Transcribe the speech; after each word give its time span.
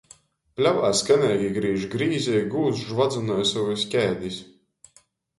Pļovā 0.59 0.87
skaneigi 0.99 1.49
grīž 1.57 1.83
grīze 1.91 2.33
i 2.39 2.47
gūvs 2.53 2.81
žvadzynoj 2.93 3.45
sovys 3.51 3.83
kēdis. 3.93 4.41